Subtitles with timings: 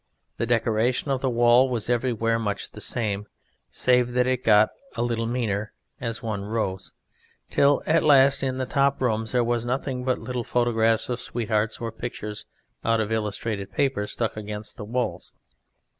[0.37, 3.27] The decoration of the wall was everywhere much the same,
[3.69, 6.91] save that it got a little meaner as one rose,
[7.51, 11.07] till at last, in the top rooms of all, there was nothing but little photographs
[11.07, 12.45] of sweethearts or pictures
[12.83, 15.33] out of illustrated papers stuck against the walls.